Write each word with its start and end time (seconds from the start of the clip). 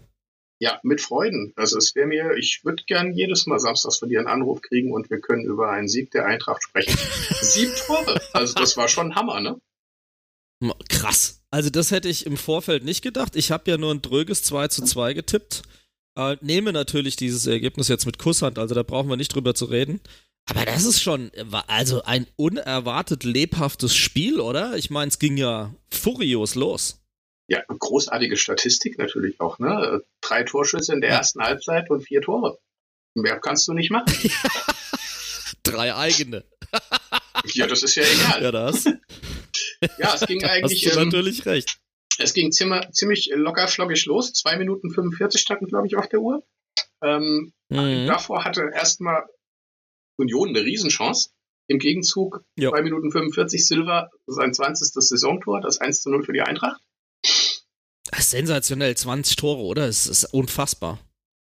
Ja, 0.60 0.80
mit 0.82 1.02
Freuden. 1.02 1.54
Also 1.56 1.78
es 1.78 1.94
wäre 1.94 2.08
mir, 2.08 2.36
ich 2.36 2.62
würde 2.64 2.82
gern 2.88 3.14
jedes 3.14 3.46
Mal 3.46 3.60
samstags 3.60 4.00
von 4.00 4.10
dir 4.10 4.18
einen 4.18 4.28
Anruf 4.28 4.64
kriegen 4.64 4.92
und 4.92 5.12
wir 5.12 5.22
können 5.22 5.46
über 5.46 5.70
einen 5.70 5.88
Sieg 5.88 6.10
der 6.10 6.26
Eintracht 6.26 6.64
sprechen. 6.64 6.98
Sieben 7.42 7.74
Tore. 7.86 8.20
Also 8.34 8.56
das 8.56 8.76
war 8.76 8.88
schon 8.88 9.12
ein 9.12 9.16
Hammer, 9.16 9.40
ne? 9.40 9.62
Krass. 10.90 11.42
Also 11.52 11.70
das 11.70 11.92
hätte 11.92 12.10
ich 12.10 12.26
im 12.26 12.36
Vorfeld 12.38 12.84
nicht 12.84 13.02
gedacht. 13.02 13.36
Ich 13.36 13.52
habe 13.52 13.70
ja 13.72 13.78
nur 13.78 13.94
ein 13.94 14.02
dröges 14.02 14.44
2 14.44 14.68
zu 14.70 14.84
2 14.84 15.14
getippt. 15.14 15.62
Äh, 16.18 16.38
nehme 16.42 16.74
natürlich 16.74 17.16
dieses 17.16 17.46
Ergebnis 17.46 17.88
jetzt 17.90 18.06
mit 18.06 18.18
Kusshand, 18.18 18.58
also 18.58 18.74
da 18.74 18.82
brauchen 18.84 19.08
wir 19.10 19.18
nicht 19.18 19.34
drüber 19.34 19.54
zu 19.54 19.66
reden. 19.66 20.02
Aber 20.50 20.66
das 20.66 20.86
ist 20.86 21.02
schon, 21.02 21.30
wa- 21.44 21.64
also 21.68 22.04
ein 22.04 22.26
unerwartet 22.38 23.24
lebhaftes 23.24 23.96
Spiel, 23.96 24.40
oder? 24.40 24.76
Ich 24.78 24.90
meine, 24.90 25.10
es 25.10 25.20
ging 25.20 25.38
ja 25.38 25.76
furios 25.92 26.56
los. 26.56 27.02
Ja, 27.50 27.62
großartige 27.68 28.36
Statistik 28.36 28.98
natürlich 28.98 29.40
auch, 29.40 29.60
ne? 29.60 30.02
Drei 30.22 30.44
Torschüsse 30.44 30.94
in 30.94 31.02
der 31.02 31.12
Ja. 31.12 31.18
ersten 31.18 31.42
Halbzeit 31.42 31.90
und 31.90 32.02
vier 32.02 32.22
Tore. 32.22 32.58
Mehr 33.14 33.40
kannst 33.40 33.68
du 33.68 33.74
nicht 33.74 33.92
machen. 33.92 34.08
Drei 35.64 35.94
eigene. 35.96 36.44
Ja, 37.54 37.68
das 37.68 37.84
ist 37.84 37.96
ja 37.96 38.04
egal. 38.04 38.44
Ja, 38.44 38.52
das 38.52 38.86
Ja, 40.00 40.16
es 40.16 40.22
ging 40.26 40.44
hast 40.44 40.50
eigentlich, 40.52 40.82
du 40.84 40.90
ähm, 41.00 41.06
natürlich 41.10 41.46
recht. 41.46 41.78
es 42.20 42.34
ging 42.34 42.52
zimmer, 42.52 42.92
ziemlich 42.92 43.30
locker 43.34 43.68
flockig 43.68 44.06
los. 44.06 44.34
Zwei 44.34 44.58
Minuten 44.58 44.92
45 44.92 45.40
standen, 45.42 45.68
glaube 45.68 45.88
ich, 45.88 45.96
auf 45.98 46.08
der 46.10 46.20
Uhr. 46.22 46.44
Ähm, 47.04 47.54
Mhm. 47.70 48.08
Davor 48.08 48.46
hatte 48.46 48.72
erstmal 48.74 49.26
Union 50.18 50.50
eine 50.50 50.62
Riesenchance. 50.64 51.32
Im 51.70 51.80
Gegenzug, 51.80 52.46
Ja. 52.58 52.70
2 52.70 52.82
Minuten 52.82 53.12
45 53.12 53.68
Silva, 53.68 54.10
sein 54.26 54.54
20. 54.54 54.88
Saisontor, 55.04 55.60
das 55.60 55.80
1 55.80 56.02
zu 56.02 56.10
0 56.10 56.24
für 56.24 56.32
die 56.32 56.40
Eintracht. 56.40 56.80
Sensationell, 58.18 58.96
20 58.96 59.36
Tore, 59.36 59.62
oder? 59.64 59.86
Es 59.88 60.08
ist 60.08 60.24
unfassbar. 60.34 61.00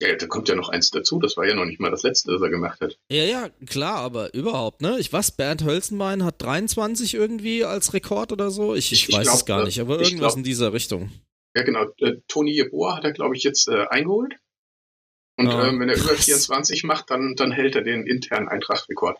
Ja, 0.02 0.16
da 0.16 0.26
kommt 0.26 0.48
ja 0.48 0.56
noch 0.56 0.68
eins 0.68 0.90
dazu, 0.90 1.20
das 1.20 1.36
war 1.36 1.46
ja 1.46 1.54
noch 1.54 1.64
nicht 1.64 1.78
mal 1.78 1.90
das 1.90 2.02
letzte, 2.02 2.32
das 2.32 2.42
er 2.42 2.50
gemacht 2.50 2.80
hat. 2.80 2.98
Ja, 3.08 3.22
ja, 3.22 3.48
klar, 3.66 3.98
aber 3.98 4.34
überhaupt, 4.34 4.82
ne? 4.82 4.96
Ich 4.98 5.12
weiß, 5.12 5.32
Bernd 5.32 5.64
Hölzenbein 5.64 6.24
hat 6.24 6.42
23 6.42 7.14
irgendwie 7.14 7.64
als 7.64 7.94
Rekord 7.94 8.32
oder 8.32 8.50
so. 8.50 8.74
Ich, 8.74 8.90
ich, 8.90 9.08
Ich 9.08 9.14
weiß 9.14 9.22
glaub, 9.22 9.36
es 9.36 9.44
gar 9.46 9.60
äh, 9.62 9.64
nicht, 9.66 9.80
aber 9.80 10.00
irgendwas 10.00 10.18
glaub- 10.34 10.36
in 10.38 10.42
dieser 10.44 10.72
Richtung. 10.72 11.12
Ja, 11.54 11.62
genau. 11.62 11.84
Äh, 11.98 12.16
Toni 12.26 12.50
Jeboa 12.52 12.96
hat 12.96 13.04
er, 13.04 13.12
glaube 13.12 13.36
ich, 13.36 13.42
jetzt 13.44 13.68
äh, 13.68 13.86
eingeholt. 13.90 14.34
Und 15.38 15.48
Ah, 15.48 15.68
ähm, 15.68 15.80
wenn 15.80 15.88
er 15.88 15.96
über 15.96 16.14
krass. 16.14 16.24
24 16.24 16.82
macht, 16.84 17.10
dann, 17.10 17.34
dann 17.36 17.52
hält 17.52 17.74
er 17.76 17.82
den 17.82 18.06
internen 18.06 18.48
Eintracht-Rekord. 18.48 19.18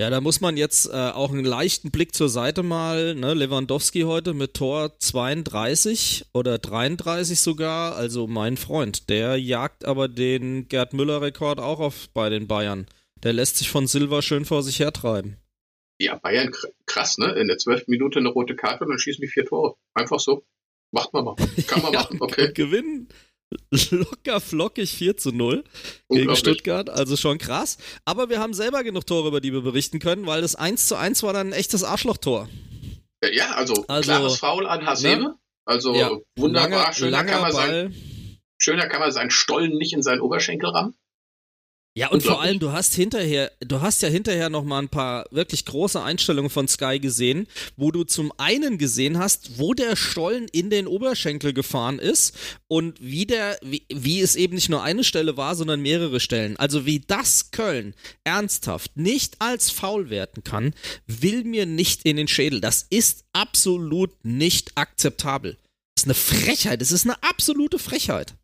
Ja, 0.00 0.10
da 0.10 0.20
muss 0.20 0.40
man 0.40 0.56
jetzt 0.56 0.86
äh, 0.88 0.92
auch 0.92 1.30
einen 1.32 1.44
leichten 1.44 1.92
Blick 1.92 2.16
zur 2.16 2.28
Seite 2.28 2.64
mal, 2.64 3.14
ne? 3.14 3.32
Lewandowski 3.32 4.00
heute 4.02 4.34
mit 4.34 4.54
Tor 4.54 4.98
32 4.98 6.26
oder 6.34 6.58
33 6.58 7.38
sogar, 7.40 7.94
also 7.94 8.26
mein 8.26 8.56
Freund, 8.56 9.08
der 9.08 9.36
jagt 9.36 9.84
aber 9.84 10.08
den 10.08 10.66
Gerd 10.66 10.94
Müller-Rekord 10.94 11.60
auch 11.60 11.78
auf 11.78 12.08
bei 12.12 12.28
den 12.28 12.48
Bayern. 12.48 12.86
Der 13.22 13.32
lässt 13.32 13.58
sich 13.58 13.70
von 13.70 13.86
Silva 13.86 14.20
schön 14.20 14.44
vor 14.44 14.64
sich 14.64 14.80
hertreiben. 14.80 15.36
Ja, 16.00 16.16
Bayern 16.16 16.48
kr- 16.48 16.72
krass, 16.86 17.16
ne? 17.18 17.26
In 17.34 17.46
der 17.46 17.58
12. 17.58 17.84
Minute 17.86 18.18
eine 18.18 18.30
rote 18.30 18.56
Karte 18.56 18.82
und 18.84 18.90
dann 18.90 18.98
schießen 18.98 19.22
die 19.22 19.28
vier 19.28 19.46
Tore. 19.46 19.76
Einfach 19.94 20.18
so. 20.18 20.44
Macht 20.90 21.12
man 21.12 21.24
mal. 21.24 21.36
Kann 21.68 21.82
man 21.82 21.92
Ja, 21.92 22.00
machen, 22.00 22.18
okay. 22.20 22.48
Und 22.48 22.54
gewinnen 22.56 23.08
locker 23.90 24.40
flockig 24.40 24.90
4 24.90 25.16
zu 25.16 25.32
0 25.32 25.64
gegen. 26.08 26.36
Stuttgart, 26.36 26.90
also 26.90 27.16
schon 27.16 27.38
krass. 27.38 27.78
Aber 28.04 28.28
wir 28.28 28.40
haben 28.40 28.54
selber 28.54 28.82
genug 28.84 29.06
Tore, 29.06 29.28
über 29.28 29.40
die 29.40 29.52
wir 29.52 29.62
berichten 29.62 29.98
können, 29.98 30.26
weil 30.26 30.42
das 30.42 30.54
1 30.54 30.88
zu 30.88 30.96
1 30.96 31.22
war 31.22 31.32
dann 31.32 31.48
ein 31.48 31.52
echtes 31.52 31.84
Arschlochtor. 31.84 32.48
Äh, 33.20 33.34
Ja, 33.34 33.52
also, 33.54 33.84
Also, 33.88 34.10
klares 34.10 34.38
Foul 34.38 34.66
an 34.66 34.86
Hasebe. 34.86 35.34
Also 35.66 35.94
Ja, 35.94 36.10
wunderbar. 36.36 36.70
Langer, 36.70 36.92
schöner, 36.92 37.24
kann 37.24 37.40
man 37.40 37.52
sein, 37.52 37.94
schöner 38.58 38.86
kann 38.86 39.00
man 39.00 39.12
seinen 39.12 39.30
Stollen 39.30 39.78
nicht 39.78 39.94
in 39.94 40.02
seinen 40.02 40.20
Oberschenkel 40.20 40.68
rammen. 40.68 40.94
Ja, 41.96 42.08
und 42.08 42.24
vor 42.24 42.40
allem, 42.40 42.58
du 42.58 42.72
hast 42.72 42.92
hinterher, 42.94 43.52
du 43.60 43.80
hast 43.80 44.02
ja 44.02 44.08
hinterher 44.08 44.50
noch 44.50 44.64
mal 44.64 44.80
ein 44.80 44.88
paar 44.88 45.26
wirklich 45.30 45.64
große 45.64 46.02
Einstellungen 46.02 46.50
von 46.50 46.66
Sky 46.66 46.98
gesehen, 46.98 47.46
wo 47.76 47.92
du 47.92 48.02
zum 48.02 48.32
einen 48.36 48.78
gesehen 48.78 49.16
hast, 49.16 49.60
wo 49.60 49.74
der 49.74 49.94
Stollen 49.94 50.48
in 50.50 50.70
den 50.70 50.88
Oberschenkel 50.88 51.52
gefahren 51.52 52.00
ist 52.00 52.36
und 52.66 53.00
wie 53.00 53.26
der, 53.26 53.58
wie, 53.62 53.86
wie 53.88 54.20
es 54.20 54.34
eben 54.34 54.56
nicht 54.56 54.70
nur 54.70 54.82
eine 54.82 55.04
Stelle 55.04 55.36
war, 55.36 55.54
sondern 55.54 55.82
mehrere 55.82 56.18
Stellen. 56.18 56.56
Also 56.56 56.84
wie 56.84 56.98
das 56.98 57.52
Köln 57.52 57.94
ernsthaft 58.24 58.96
nicht 58.96 59.36
als 59.40 59.70
faul 59.70 60.10
werten 60.10 60.42
kann, 60.42 60.74
will 61.06 61.44
mir 61.44 61.64
nicht 61.64 62.04
in 62.04 62.16
den 62.16 62.26
Schädel. 62.26 62.60
Das 62.60 62.84
ist 62.90 63.24
absolut 63.32 64.10
nicht 64.24 64.72
akzeptabel. 64.74 65.58
Das 65.94 66.02
ist 66.02 66.06
eine 66.06 66.14
Frechheit. 66.14 66.80
Das 66.80 66.90
ist 66.90 67.06
eine 67.06 67.22
absolute 67.22 67.78
Frechheit. 67.78 68.34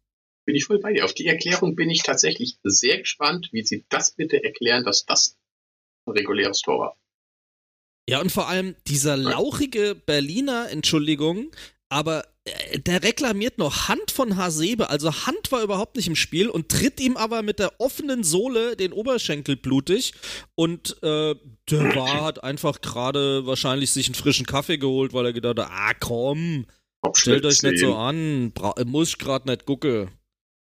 Bin 0.51 0.57
ich 0.57 0.65
voll 0.65 0.81
bei 0.81 0.93
dir. 0.93 1.05
Auf 1.05 1.15
die 1.15 1.29
Erklärung 1.29 1.77
bin 1.77 1.91
ich 1.91 2.03
tatsächlich 2.03 2.59
sehr 2.65 2.99
gespannt, 2.99 3.51
wie 3.53 3.63
sie 3.63 3.87
das 3.89 4.17
bitte 4.17 4.43
erklären, 4.43 4.83
dass 4.83 5.07
das 5.07 5.39
ein 6.07 6.11
reguläres 6.11 6.61
Tor 6.61 6.81
war. 6.81 6.97
Ja, 8.09 8.21
und 8.21 8.33
vor 8.33 8.49
allem 8.49 8.75
dieser 8.89 9.17
lauchige 9.17 9.95
Berliner, 9.95 10.69
Entschuldigung, 10.69 11.53
aber 11.89 12.25
äh, 12.43 12.81
der 12.81 13.05
reklamiert 13.05 13.59
noch 13.59 13.87
Hand 13.87 14.11
von 14.11 14.37
Hasebe, 14.37 14.91
also 14.91 15.13
Hand 15.25 15.53
war 15.53 15.63
überhaupt 15.63 15.95
nicht 15.95 16.09
im 16.09 16.17
Spiel 16.17 16.49
und 16.49 16.69
tritt 16.69 16.99
ihm 16.99 17.17
aber 17.17 17.43
mit 17.43 17.61
der 17.61 17.81
offenen 17.81 18.25
Sohle 18.25 18.75
den 18.75 18.93
Oberschenkel 18.93 19.55
blutig 19.55 20.15
und 20.57 21.01
äh, 21.05 21.37
der 21.71 21.95
war 21.95 22.25
hat 22.25 22.43
einfach 22.43 22.81
gerade 22.81 23.47
wahrscheinlich 23.47 23.93
sich 23.93 24.09
einen 24.09 24.17
frischen 24.17 24.47
Kaffee 24.47 24.79
geholt, 24.79 25.13
weil 25.13 25.27
er 25.27 25.33
gedacht 25.33 25.61
hat, 25.61 25.71
ah 25.71 25.95
komm, 26.01 26.67
stellt 27.15 27.47
euch 27.47 27.63
nicht 27.63 27.79
so 27.79 27.95
an, 27.95 28.53
muss 28.87 29.11
ich 29.11 29.19
gerade 29.19 29.49
nicht 29.49 29.65
gucke. 29.65 30.11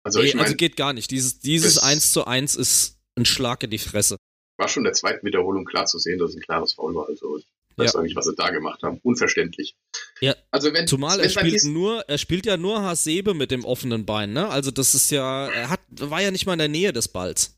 Also 0.07 0.19
Nee, 0.21 0.27
ich 0.29 0.33
meine, 0.35 0.45
also 0.45 0.55
geht 0.55 0.75
gar 0.77 0.93
nicht, 0.93 1.11
dieses, 1.11 1.39
dieses 1.39 1.75
das- 1.75 1.83
1 1.83 2.11
zu 2.11 2.25
1 2.25 2.55
ist 2.55 2.97
ein 3.15 3.25
Schlag 3.25 3.63
in 3.63 3.69
die 3.69 3.77
Fresse. 3.77 4.17
war 4.57 4.67
schon 4.67 4.81
in 4.81 4.85
der 4.85 4.93
zweiten 4.93 5.25
Wiederholung 5.25 5.65
klar 5.65 5.85
zu 5.85 5.99
sehen, 5.99 6.17
dass 6.17 6.31
es 6.31 6.35
ein 6.37 6.41
klares 6.41 6.73
Foul 6.73 6.95
war. 6.95 7.07
Also 7.07 7.37
ich 7.37 7.45
weiß 7.77 7.93
Ja. 7.93 7.99
auch 7.99 8.03
nicht, 8.03 8.15
was 8.15 8.25
sie 8.25 8.33
da 8.35 8.49
gemacht 8.49 8.81
haben. 8.81 8.99
Unverständlich. 9.03 9.75
Ja. 10.19 10.35
Also 10.49 10.73
wenn, 10.73 10.87
Zumal 10.87 11.19
wenn 11.19 11.25
er 11.25 11.33
dann 11.33 11.45
spielt 11.47 11.63
nur, 11.65 12.01
er 12.09 12.17
spielt 12.17 12.45
ja 12.47 12.57
nur 12.57 12.81
Hasebe 12.81 13.35
mit 13.35 13.51
dem 13.51 13.65
offenen 13.65 14.05
Bein, 14.07 14.33
ne? 14.33 14.49
Also 14.49 14.71
das 14.71 14.95
ist 14.95 15.11
ja, 15.11 15.47
er 15.47 15.69
hat, 15.69 15.81
war 15.91 16.21
ja 16.21 16.31
nicht 16.31 16.45
mal 16.47 16.53
in 16.53 16.59
der 16.59 16.67
Nähe 16.69 16.91
des 16.93 17.07
Balls. 17.07 17.53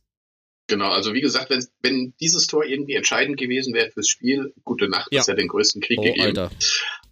Genau, 0.68 0.90
also 0.92 1.14
wie 1.14 1.22
gesagt, 1.22 1.50
wenn, 1.50 1.66
wenn 1.82 2.14
dieses 2.20 2.48
Tor 2.48 2.66
irgendwie 2.66 2.96
entscheidend 2.96 3.38
gewesen 3.40 3.74
wäre 3.74 3.92
fürs 3.92 4.08
Spiel, 4.10 4.54
gute 4.66 4.90
Nacht, 4.90 5.08
Ja. 5.12 5.20
das 5.20 5.28
hätte 5.30 5.38
den 5.38 5.48
größten 5.48 5.82
Krieg 5.82 6.00
Oh, 6.00 6.04
gegeben. 6.04 6.22
Alter. 6.38 6.52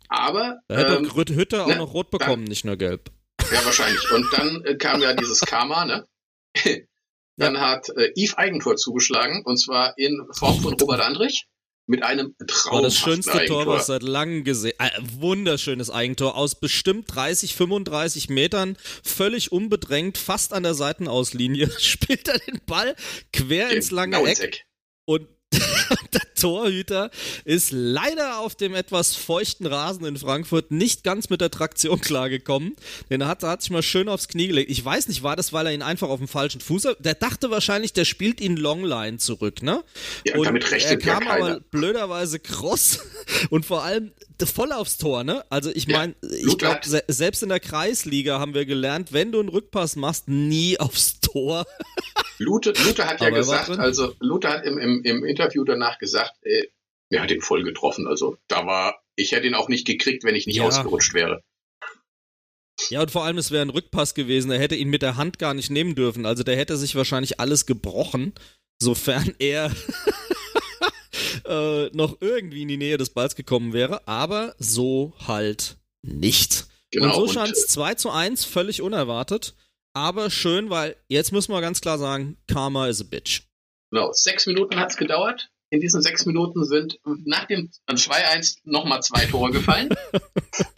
Aber 0.09 0.59
Da 0.68 0.78
hätte 0.78 0.94
ähm, 0.96 1.36
Hütter 1.36 1.64
auch 1.64 1.68
ne, 1.70 1.78
noch 1.78 1.94
rot 1.94 2.12
bekommen, 2.12 2.44
nicht 2.44 2.66
nur 2.66 2.76
gelb. 2.78 3.09
Ja 3.52 3.66
wahrscheinlich. 3.66 4.11
Und 4.11 4.28
dann 4.34 4.64
äh, 4.66 4.76
kam 4.76 5.02
ja 5.02 5.14
dieses 5.14 5.41
Karma, 5.41 5.85
ne? 5.85 6.05
Dann 7.38 7.59
hat 7.59 7.90
äh, 7.90 8.11
Yves 8.16 8.35
Eigentor 8.35 8.76
zugeschlagen 8.78 9.44
und 9.46 9.58
zwar 9.58 9.97
in 9.97 10.26
Form 10.32 10.59
von 10.59 10.73
Robert 10.73 11.02
Andrich 11.02 11.47
mit 11.88 12.03
einem 12.03 12.35
War 12.38 12.47
traumhaften 12.47 12.84
das 12.84 12.97
schönste 12.97 13.34
Eigentor. 13.34 13.64
Tor, 13.64 13.76
was 13.76 13.88
seit 13.88 14.03
langem 14.03 14.44
gesehen 14.44 14.73
äh, 14.79 14.90
Wunderschönes 15.20 15.90
Eigentor 15.90 16.35
aus 16.35 16.59
bestimmt 16.59 17.14
30, 17.16 17.55
35 17.55 18.29
Metern, 18.29 18.78
völlig 19.03 19.52
unbedrängt, 19.52 20.17
fast 20.17 20.53
an 20.53 20.64
der 20.64 20.73
Seitenauslinie, 20.73 21.70
spielt 21.79 22.28
er 22.28 22.40
den 22.40 22.59
Ball 22.66 22.96
quer 23.32 23.70
ins 23.72 23.91
lange 23.91 24.17
Eck. 24.28 24.66
Und 25.05 25.28
der 25.53 26.27
Torhüter 26.39 27.11
ist 27.45 27.72
leider 27.72 28.39
auf 28.39 28.55
dem 28.55 28.73
etwas 28.75 29.16
feuchten 29.16 29.66
Rasen 29.66 30.05
in 30.05 30.17
Frankfurt 30.17 30.72
nicht 30.72 31.03
ganz 31.03 31.29
mit 31.29 31.41
der 31.41 31.51
Traktion 31.51 31.99
klargekommen. 32.01 32.75
Den 33.09 33.28
hat, 33.28 33.43
hat 33.43 33.61
sich 33.61 33.72
mal 33.72 33.84
schön 33.84 34.09
aufs 34.09 34.28
Knie 34.28 34.47
gelegt. 34.47 34.72
Ich 34.72 34.84
weiß 34.84 35.07
nicht, 35.07 35.23
war 35.23 35.35
das, 35.35 35.53
weil 35.53 35.66
er 35.67 35.73
ihn 35.73 35.81
einfach 35.81 36.09
auf 36.09 36.19
dem 36.19 36.28
falschen 36.28 36.61
Fuß 36.61 36.85
hat? 36.85 36.97
Der 37.05 37.16
dachte 37.16 37.49
wahrscheinlich, 37.51 37.93
der 37.93 38.05
spielt 38.05 38.41
ihn 38.41 38.57
Longline 38.57 39.17
zurück, 39.17 39.61
ne? 39.61 39.84
Ja, 40.25 40.35
und 40.35 40.45
damit 40.45 40.63
er 40.66 40.72
rechnet 40.72 41.03
ja 41.05 41.13
kam 41.13 41.28
aber 41.28 41.47
keiner. 41.47 41.59
blöderweise 41.72 42.39
kross 42.39 42.99
und 43.49 43.66
vor 43.66 43.84
allem 43.84 44.11
voll 44.45 44.72
aufs 44.72 44.97
Tor, 44.97 45.23
ne? 45.23 45.43
Also 45.49 45.72
ich 45.73 45.87
Ja, 45.87 45.97
meine, 45.99 46.16
ich 46.22 46.43
Luther 46.43 46.75
glaube, 46.75 46.87
se 46.87 47.03
selbst 47.07 47.41
in 47.43 47.49
der 47.49 47.59
Kreisliga 47.59 48.39
haben 48.39 48.53
wir 48.53 48.66
gelernt, 48.66 49.11
wenn 49.13 49.31
du 49.31 49.39
einen 49.39 49.49
Rückpass 49.49 49.95
machst, 49.95 50.28
nie 50.28 50.79
aufs 50.79 51.19
Tor. 51.19 51.66
Luther, 52.39 52.73
Luther 52.85 53.07
hat 53.07 53.19
ja 53.19 53.28
Aber 53.28 53.37
er 53.37 53.41
gesagt, 53.41 53.69
also 53.79 54.13
Luther 54.19 54.49
hat 54.49 54.66
im, 54.66 54.78
im, 54.78 55.03
im 55.03 55.25
Interview 55.25 55.63
danach 55.63 55.97
gesagt, 55.97 56.27
äh, 56.41 56.68
er 57.09 57.22
hat 57.24 57.32
ihn 57.32 57.41
voll 57.41 57.64
getroffen. 57.64 58.08
Also 58.08 58.38
da 58.47 58.66
war, 58.66 59.02
ich 59.16 59.32
hätte 59.32 59.47
ihn 59.47 59.56
auch 59.56 59.70
nicht 59.70 59.85
gekriegt, 59.88 60.24
wenn 60.24 60.35
ich 60.35 60.47
nicht 60.47 60.58
Ja. 60.58 60.66
ausgerutscht 60.66 61.14
wäre. 61.14 61.41
Ja, 62.90 63.02
und 63.02 63.12
vor 63.12 63.24
allem, 63.24 63.38
es 63.38 63.52
wäre 63.52 63.64
ein 63.64 63.70
Rückpass 63.72 64.14
gewesen. 64.14 64.52
Er 64.52 64.59
hätte 64.59 64.76
ihn 64.76 64.90
mit 64.90 65.02
der 65.02 65.16
Hand 65.18 65.40
gar 65.40 65.53
nicht 65.53 65.70
nehmen 65.72 65.96
dürfen. 65.96 66.26
Also 66.26 66.44
der 66.44 66.56
hätte 66.58 66.78
sich 66.78 66.96
wahrscheinlich 66.96 67.40
alles 67.40 67.66
gebrochen, 67.66 68.34
sofern 68.82 69.34
er 69.40 69.72
äh, 71.46 71.88
noch 71.96 72.18
irgendwie 72.22 72.62
in 72.64 72.68
die 72.68 72.78
Nähe 72.78 72.97
des 72.97 73.09
Balls 73.12 73.35
gekommen 73.35 73.73
wäre, 73.73 74.08
aber 74.08 74.56
so 74.59 75.14
halt 75.28 75.78
nicht. 76.03 76.68
Genau, 76.91 77.08
und 77.20 77.28
so 77.28 77.32
stand 77.34 77.52
es 77.52 77.68
2 77.68 77.96
zu 77.96 78.12
1, 78.12 78.46
völlig 78.46 78.82
unerwartet, 78.82 79.56
aber 79.94 80.30
schön, 80.30 80.70
weil 80.70 80.96
jetzt 81.09 81.32
müssen 81.34 81.52
wir 81.52 81.59
ganz 81.62 81.82
klar 81.82 81.97
sagen, 81.97 82.38
Karma 82.47 82.88
is 82.88 83.02
a 83.02 83.03
bitch. 83.03 83.41
Genau, 83.91 84.12
sechs 84.14 84.46
Minuten 84.46 84.78
hat 84.80 84.91
es 84.91 84.97
gedauert. 84.97 85.50
In 85.69 85.81
diesen 85.81 86.02
sechs 86.02 86.25
Minuten 86.25 86.64
sind 86.66 86.99
nach 87.25 87.46
dem 87.46 87.69
2-1 87.90 88.59
nochmal 88.64 89.02
zwei 89.02 89.25
Tore 89.25 89.52
gefallen. 89.52 89.90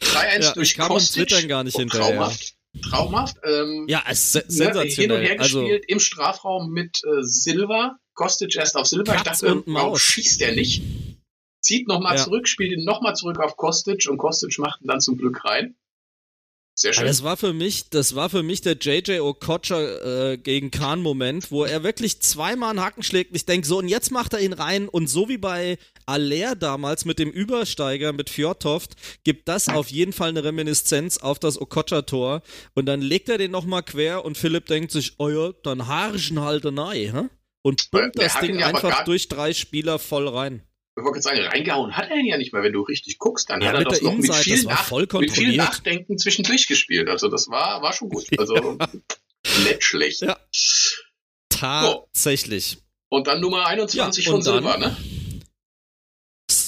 3-1 0.02 0.42
ja, 0.42 0.54
durch 0.54 0.74
kann 0.76 0.88
Kostic. 0.88 1.30
Kann 1.30 1.48
gar 1.48 1.64
nicht 1.64 1.78
hinterher. 1.78 2.16
Traumhaft. 2.16 2.56
Traumhaft. 2.82 3.38
Ähm, 3.44 3.86
ja, 3.88 4.04
es 4.10 4.36
ist 4.36 4.52
sensationell. 4.52 4.90
Hin 4.90 5.12
und 5.12 5.22
her 5.22 5.42
also, 5.42 5.62
gespielt 5.62 5.86
im 5.88 6.00
Strafraum 6.00 6.72
mit 6.72 7.02
äh, 7.04 7.22
Silva. 7.22 7.98
Kostic 8.16 8.56
erst 8.56 8.76
auf 8.76 8.88
Silva. 8.88 9.16
ich 9.16 9.22
dachte, 9.22 9.64
warum 9.66 9.96
schießt 9.96 10.42
der 10.42 10.54
nicht? 10.54 10.82
Zieht 11.62 11.88
nochmal 11.88 12.16
ja. 12.16 12.24
zurück, 12.24 12.48
spielt 12.48 12.72
ihn 12.72 12.84
nochmal 12.84 13.16
zurück 13.16 13.40
auf 13.40 13.58
Kostic 13.58 14.08
und 14.10 14.18
Kostic 14.18 14.58
macht 14.60 14.82
ihn 14.82 14.88
dann 14.88 15.02
zum 15.02 15.18
Glück 15.18 15.46
rein. 15.46 15.76
Sehr 16.82 16.94
schön. 16.94 17.08
Das 17.08 17.24
war 17.24 17.36
für 17.36 17.52
mich, 17.52 17.90
das 17.90 18.16
war 18.16 18.30
für 18.30 18.42
mich 18.42 18.62
der 18.62 18.78
JJ 18.80 19.20
Okocha 19.20 20.32
äh, 20.32 20.38
gegen 20.38 20.72
Kahn 20.72 21.02
Moment, 21.02 21.52
wo 21.52 21.66
er 21.66 21.84
wirklich 21.84 22.22
zweimal 22.22 22.70
einen 22.70 22.80
Haken 22.80 23.04
schlägt. 23.04 23.36
Ich 23.36 23.46
denke 23.46 23.68
so, 23.68 23.80
und 23.80 23.90
jetzt 23.90 24.12
macht 24.12 24.32
er 24.32 24.40
ihn 24.40 24.54
rein 24.54 24.88
und 24.88 25.08
so 25.08 25.28
wie 25.28 25.38
bei 25.38 25.78
Aller 26.06 26.56
damals 26.56 27.04
mit 27.04 27.20
dem 27.20 27.32
Übersteiger 27.32 28.14
mit 28.14 28.30
Fjordtoft, 28.30 28.94
gibt 29.26 29.50
das 29.50 29.68
auf 29.68 29.90
jeden 29.90 30.14
Fall 30.14 30.30
eine 30.30 30.46
Reminiszenz 30.46 31.18
auf 31.18 31.38
das 31.38 31.60
Okocha-Tor. 31.60 32.44
Und 32.76 32.86
dann 32.86 33.02
legt 33.02 33.28
er 33.28 33.38
den 33.38 33.52
nochmal 33.52 33.84
quer 33.84 34.24
und 34.24 34.38
Philipp 34.38 34.68
denkt 34.68 34.94
sich, 34.94 35.16
oh 35.18 35.28
ja, 35.28 35.52
dann 35.64 35.88
harschen 35.88 36.40
halt 36.40 36.64
rein, 36.64 37.12
hä? 37.14 37.28
Und 37.62 37.92
pumpt 37.92 38.18
das 38.18 38.40
Ding 38.40 38.64
einfach 38.64 39.04
durch 39.04 39.28
drei 39.28 39.52
Spieler 39.54 40.00
voll 40.00 40.30
rein 40.30 40.62
ich 41.00 41.06
wollte 41.06 41.22
sagen, 41.22 41.40
reingehauen 41.42 41.96
hat 41.96 42.10
er 42.10 42.18
ihn 42.18 42.26
ja 42.26 42.38
nicht 42.38 42.54
mehr, 42.54 42.64
wenn 42.64 42.74
du 42.74 42.82
richtig 42.82 43.18
guckst. 43.18 43.50
Dann 43.50 43.62
ja, 43.62 43.70
hat 43.70 43.80
er 43.80 43.84
das 43.86 44.02
noch 44.02 44.16
mit 44.16 44.34
viel, 44.36 44.64
nach, 44.64 44.92
mit 45.14 45.32
viel 45.32 45.56
Nachdenken 45.56 46.18
zwischendurch 46.18 46.68
gespielt. 46.68 47.10
Also 47.10 47.28
das 47.28 47.50
war, 47.50 47.82
war 47.82 47.94
schon 47.94 48.10
gut. 48.10 48.28
Also 48.38 48.78
nicht 49.64 49.84
schlecht. 49.84 50.22
Ja. 50.22 50.38
Tatsächlich. 51.50 52.78
Und 53.10 53.28
dann 53.28 53.42
Nummer 53.42 53.66
21 53.66 54.26
ja, 54.26 54.32
von 54.32 54.42
Silva, 54.42 54.78
ne? 54.78 54.96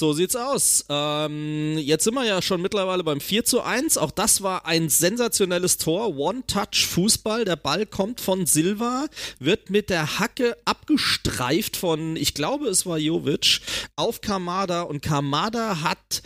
So 0.01 0.13
sieht's 0.13 0.36
aus. 0.36 0.83
Ähm, 0.89 1.77
jetzt 1.77 2.06
sind 2.06 2.15
wir 2.15 2.25
ja 2.25 2.42
schon 2.42 2.59
mittlerweile 2.59 3.03
beim 3.03 3.21
4 3.21 3.45
zu 3.45 3.62
1. 3.62 4.00
Auch 4.00 4.09
das 4.09 4.42
war 4.42 4.65
ein 4.65 4.89
sensationelles 4.89 5.77
Tor. 5.77 6.18
One-Touch-Fußball. 6.18 7.45
Der 7.45 7.56
Ball 7.56 7.86
kommt 7.86 8.19
von 8.19 8.48
Silva, 8.48 9.06
wird 9.38 9.69
mit 9.69 9.92
der 9.92 10.18
Hacke 10.18 10.57
abgestreift 10.65 11.77
von, 11.77 12.15
ich 12.15 12.33
glaube, 12.33 12.68
es 12.68 12.88
war 12.88 12.98
Jovic, 12.98 13.62
auf 13.95 14.21
Kamada. 14.21 14.81
Und 14.81 15.03
Kamada 15.03 15.83
hat 15.83 16.24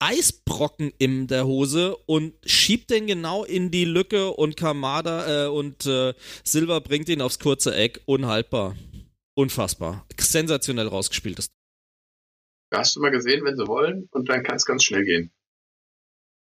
Eisbrocken 0.00 0.92
in 0.98 1.28
der 1.28 1.46
Hose 1.46 1.96
und 2.06 2.34
schiebt 2.44 2.90
den 2.90 3.06
genau 3.06 3.44
in 3.44 3.70
die 3.70 3.84
Lücke 3.84 4.32
und 4.32 4.56
Kamada 4.56 5.44
äh, 5.44 5.48
und 5.48 5.86
äh, 5.86 6.14
Silva 6.42 6.80
bringt 6.80 7.08
ihn 7.08 7.20
aufs 7.20 7.38
kurze 7.38 7.76
Eck. 7.76 8.00
Unhaltbar. 8.06 8.74
Unfassbar. 9.36 10.04
Sensationell 10.18 10.88
rausgespieltes 10.88 11.53
da 12.74 12.80
hast 12.80 12.96
du 12.96 13.00
mal 13.00 13.10
gesehen, 13.10 13.44
wenn 13.44 13.56
sie 13.56 13.68
wollen, 13.68 14.08
und 14.10 14.28
dann 14.28 14.42
kann 14.42 14.56
es 14.56 14.66
ganz 14.66 14.82
schnell 14.82 15.04
gehen. 15.04 15.30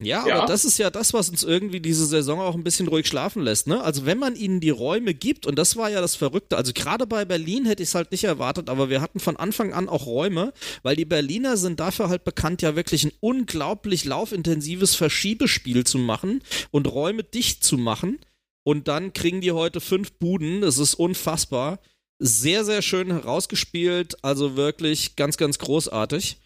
Ja, 0.02 0.26
ja, 0.26 0.38
aber 0.38 0.48
das 0.48 0.66
ist 0.66 0.80
ja 0.80 0.90
das, 0.90 1.14
was 1.14 1.30
uns 1.30 1.44
irgendwie 1.44 1.80
diese 1.80 2.08
Saison 2.08 2.40
auch 2.40 2.56
ein 2.56 2.64
bisschen 2.64 2.88
ruhig 2.88 3.06
schlafen 3.06 3.44
lässt. 3.44 3.68
Ne? 3.68 3.84
Also 3.84 4.08
wenn 4.08 4.18
man 4.18 4.36
ihnen 4.36 4.60
die 4.60 4.72
Räume 4.72 5.14
gibt, 5.14 5.46
und 5.46 5.60
das 5.60 5.76
war 5.76 5.92
ja 5.92 6.02
das 6.02 6.16
Verrückte, 6.16 6.58
also 6.58 6.74
gerade 6.74 7.06
bei 7.06 7.24
Berlin 7.24 7.66
hätte 7.66 7.84
ich 7.84 7.90
es 7.90 7.96
halt 7.96 8.12
nicht 8.12 8.24
erwartet, 8.24 8.68
aber 8.68 8.90
wir 8.90 9.00
hatten 9.00 9.20
von 9.20 9.38
Anfang 9.38 9.74
an 9.74 9.90
auch 9.90 10.08
Räume, 10.08 10.54
weil 10.82 10.96
die 10.96 11.06
Berliner 11.06 11.56
sind 11.56 11.80
dafür 11.80 12.10
halt 12.10 12.24
bekannt, 12.24 12.64
ja 12.64 12.76
wirklich 12.76 13.04
ein 13.04 13.12
unglaublich 13.20 14.06
laufintensives 14.06 14.96
Verschiebespiel 14.96 15.84
zu 15.84 16.00
machen 16.00 16.42
und 16.72 16.92
Räume 16.92 17.24
dicht 17.24 17.64
zu 17.64 17.78
machen. 17.78 18.18
Und 18.64 18.88
dann 18.88 19.14
kriegen 19.14 19.42
die 19.42 19.52
heute 19.52 19.82
fünf 19.82 20.14
Buden, 20.14 20.62
das 20.62 20.80
ist 20.80 20.96
unfassbar 20.96 21.80
sehr, 22.22 22.64
sehr 22.64 22.84
schön 22.84 23.10
herausgespielt, 23.10 24.24
also 24.24 24.56
wirklich 24.56 25.16
ganz, 25.16 25.38
ganz 25.38 25.58
großartig. 25.58 26.38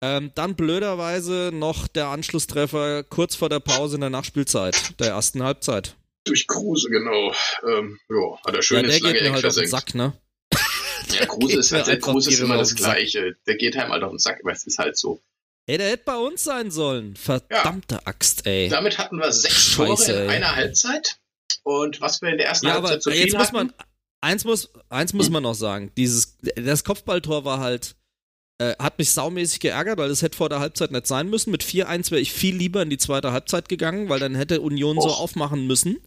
Ähm, 0.00 0.30
dann 0.34 0.54
blöderweise 0.54 1.50
noch 1.52 1.88
der 1.88 2.08
Anschlusstreffer 2.08 3.02
kurz 3.02 3.34
vor 3.34 3.48
der 3.48 3.60
Pause 3.60 3.96
in 3.96 4.00
der 4.02 4.10
Nachspielzeit, 4.10 5.00
der 5.00 5.08
ersten 5.08 5.42
Halbzeit. 5.42 5.96
Durch 6.24 6.46
Kruse, 6.46 6.88
genau. 6.88 7.34
Ähm, 7.66 7.98
jo, 8.08 8.38
hat 8.46 8.54
er 8.54 8.62
schön 8.62 8.84
ja, 8.84 8.90
der 8.90 9.00
geht 9.00 9.22
mir 9.22 9.32
halt 9.32 9.44
auf 9.44 9.54
den 9.54 9.66
Sack, 9.66 9.94
ne? 9.94 10.12
Ja, 11.18 11.26
Kruse 11.26 11.58
ist 11.58 11.72
halt, 11.72 12.00
Kruse 12.00 12.30
ist 12.30 12.40
immer 12.40 12.56
das 12.56 12.74
Gleiche. 12.74 13.36
Der 13.46 13.56
geht 13.56 13.76
halt 13.76 14.02
auf 14.02 14.10
den 14.10 14.18
Sack, 14.18 14.38
aber 14.42 14.52
es 14.52 14.64
ist 14.64 14.78
halt 14.78 14.96
so. 14.96 15.20
Ey, 15.66 15.78
der 15.78 15.90
hätte 15.90 16.04
bei 16.04 16.16
uns 16.16 16.44
sein 16.44 16.70
sollen. 16.70 17.16
Verdammte 17.16 17.96
ja. 17.96 18.00
Axt, 18.04 18.46
ey. 18.46 18.68
Damit 18.68 18.98
hatten 18.98 19.16
wir 19.16 19.32
sechs 19.32 19.54
Scheiße, 19.54 20.12
Tore 20.12 20.22
in 20.24 20.30
ey. 20.30 20.36
einer 20.36 20.54
Halbzeit. 20.54 21.16
Und 21.62 22.00
was 22.00 22.22
wir 22.22 22.28
in 22.28 22.38
der 22.38 22.46
ersten 22.48 22.66
ja, 22.66 22.74
Halbzeit 22.74 23.02
zu 23.02 23.10
viel 23.10 23.20
jetzt 23.20 23.34
hatten, 23.34 23.42
muss 23.42 23.52
man 23.52 23.72
eins 24.24 24.44
muss, 24.44 24.70
eins 24.88 25.12
muss 25.12 25.30
man 25.30 25.42
noch 25.42 25.54
sagen. 25.54 25.92
Dieses, 25.96 26.38
das 26.56 26.82
Kopfballtor 26.82 27.44
war 27.44 27.60
halt, 27.60 27.94
äh, 28.58 28.74
hat 28.78 28.98
mich 28.98 29.10
saumäßig 29.10 29.60
geärgert, 29.60 29.98
weil 29.98 30.10
es 30.10 30.22
hätte 30.22 30.36
vor 30.36 30.48
der 30.48 30.60
Halbzeit 30.60 30.90
nicht 30.90 31.06
sein 31.06 31.28
müssen. 31.28 31.50
Mit 31.50 31.62
4-1 31.62 32.10
wäre 32.10 32.20
ich 32.20 32.32
viel 32.32 32.56
lieber 32.56 32.82
in 32.82 32.90
die 32.90 32.98
zweite 32.98 33.32
Halbzeit 33.32 33.68
gegangen, 33.68 34.08
weil 34.08 34.20
dann 34.20 34.34
hätte 34.34 34.60
Union 34.60 35.00
so 35.00 35.10
aufmachen 35.10 35.66
müssen. 35.66 35.98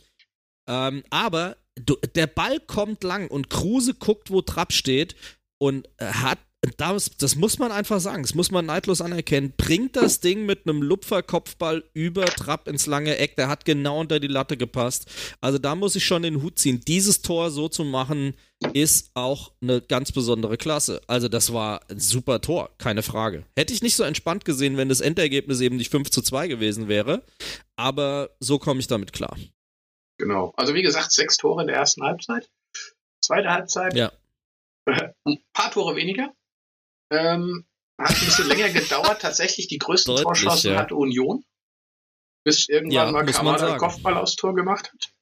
Ähm, 0.67 1.03
aber 1.09 1.57
du, 1.75 1.95
der 2.15 2.27
Ball 2.27 2.59
kommt 2.59 3.03
lang 3.03 3.27
und 3.29 3.49
Kruse 3.49 3.93
guckt, 3.93 4.31
wo 4.31 4.41
Trapp 4.41 4.73
steht 4.73 5.15
und 5.59 5.87
äh, 5.97 6.05
hat 6.05 6.39
das, 6.77 7.11
das 7.17 7.35
muss 7.35 7.59
man 7.59 7.71
einfach 7.71 7.99
sagen, 7.99 8.23
das 8.23 8.35
muss 8.35 8.51
man 8.51 8.65
neidlos 8.65 9.01
anerkennen. 9.01 9.53
Bringt 9.55 9.95
das 9.95 10.19
Ding 10.19 10.45
mit 10.45 10.67
einem 10.67 10.81
Lupferkopfball 10.81 11.83
über 11.93 12.25
Trapp 12.25 12.67
ins 12.67 12.85
lange 12.85 13.17
Eck, 13.17 13.35
der 13.35 13.47
hat 13.47 13.65
genau 13.65 13.99
unter 13.99 14.19
die 14.19 14.27
Latte 14.27 14.57
gepasst. 14.57 15.07
Also 15.41 15.57
da 15.57 15.75
muss 15.75 15.95
ich 15.95 16.05
schon 16.05 16.23
den 16.23 16.41
Hut 16.41 16.59
ziehen. 16.59 16.81
Dieses 16.85 17.21
Tor 17.21 17.51
so 17.51 17.69
zu 17.69 17.83
machen, 17.83 18.33
ist 18.73 19.11
auch 19.13 19.51
eine 19.61 19.81
ganz 19.81 20.11
besondere 20.11 20.57
Klasse. 20.57 21.01
Also 21.07 21.27
das 21.27 21.53
war 21.53 21.81
ein 21.89 21.99
super 21.99 22.41
Tor, 22.41 22.71
keine 22.77 23.03
Frage. 23.03 23.43
Hätte 23.55 23.73
ich 23.73 23.83
nicht 23.83 23.95
so 23.95 24.03
entspannt 24.03 24.45
gesehen, 24.45 24.77
wenn 24.77 24.89
das 24.89 24.99
Endergebnis 24.99 25.61
eben 25.61 25.77
nicht 25.77 25.91
5 25.91 26.09
zu 26.09 26.21
2 26.21 26.47
gewesen 26.47 26.87
wäre. 26.87 27.23
Aber 27.75 28.31
so 28.39 28.57
komme 28.57 28.79
ich 28.79 28.87
damit 28.87 29.13
klar. 29.13 29.37
Genau. 30.17 30.53
Also 30.57 30.73
wie 30.73 30.81
gesagt, 30.81 31.11
sechs 31.11 31.37
Tore 31.37 31.61
in 31.61 31.67
der 31.67 31.75
ersten 31.75 32.03
Halbzeit. 32.03 32.49
Zweite 33.21 33.49
Halbzeit. 33.49 33.95
Ja. 33.95 34.11
Ein 35.25 35.37
paar 35.53 35.71
Tore 35.71 35.95
weniger. 35.95 36.33
Ähm, 37.09 37.65
hat 37.99 38.11
ein 38.11 38.25
bisschen 38.25 38.47
länger 38.47 38.69
gedauert. 38.69 39.21
Tatsächlich 39.21 39.67
die 39.67 39.79
größten 39.79 40.11
Deutlich, 40.11 40.23
Torschancen 40.23 40.73
ja. 40.73 40.79
hatte 40.79 40.95
Union. 40.95 41.43
Bis 42.43 42.69
irgendwann 42.69 42.91
ja, 42.91 43.11
mal 43.11 43.25
Kamada 43.25 43.77
Kopfball 43.77 44.15
aufs 44.15 44.35
Tor 44.35 44.55
gemacht 44.55 44.91
hat. 44.93 45.13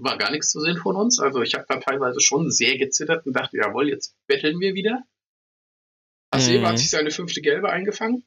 War 0.00 0.18
gar 0.18 0.30
nichts 0.30 0.50
zu 0.50 0.60
sehen 0.60 0.76
von 0.76 0.96
uns. 0.96 1.18
Also 1.18 1.42
ich 1.42 1.54
habe 1.54 1.64
da 1.68 1.80
teilweise 1.80 2.20
schon 2.20 2.50
sehr 2.50 2.76
gezittert 2.78 3.26
und 3.26 3.32
dachte, 3.32 3.56
jawohl, 3.56 3.88
jetzt 3.88 4.14
betteln 4.26 4.60
wir 4.60 4.74
wieder. 4.74 5.02
Hasebe 6.32 6.60
mhm. 6.60 6.66
hat 6.66 6.78
sich 6.78 6.90
seine 6.90 7.10
fünfte 7.10 7.40
Gelbe 7.40 7.70
eingefangen. 7.70 8.24